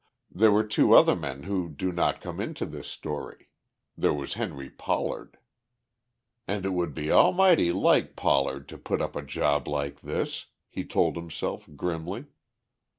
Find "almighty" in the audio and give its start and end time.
7.11-7.71